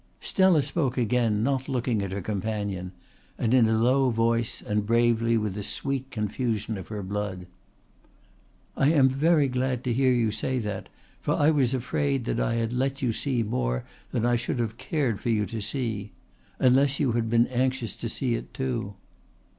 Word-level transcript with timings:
Stella 0.19 0.63
spoke 0.63 0.97
again, 0.97 1.43
not 1.43 1.69
looking 1.69 2.01
at 2.01 2.11
her 2.11 2.23
companion, 2.23 2.91
and 3.37 3.53
in 3.53 3.67
a 3.69 3.77
low 3.77 4.09
voice 4.09 4.59
and 4.59 4.83
bravely 4.83 5.37
with 5.37 5.55
a 5.59 5.61
sweet 5.61 6.09
confusion 6.09 6.75
of 6.75 6.87
her 6.87 7.03
blood. 7.03 7.45
"I 8.75 8.91
am 8.93 9.07
very 9.07 9.47
glad 9.47 9.83
to 9.83 9.93
hear 9.93 10.11
you 10.11 10.31
say 10.31 10.57
that, 10.57 10.89
for 11.21 11.35
I 11.35 11.51
was 11.51 11.75
afraid 11.75 12.25
that 12.25 12.39
I 12.39 12.55
had 12.55 12.73
let 12.73 13.03
you 13.03 13.13
see 13.13 13.43
more 13.43 13.83
than 14.09 14.25
I 14.25 14.37
should 14.37 14.57
have 14.57 14.79
cared 14.79 15.19
for 15.19 15.29
you 15.29 15.45
to 15.45 15.61
see 15.61 16.13
unless 16.57 16.99
you 16.99 17.11
had 17.11 17.29
been 17.29 17.45
anxious 17.45 17.95
to 17.97 18.09
see 18.09 18.33
it 18.33 18.55
too." 18.55 18.95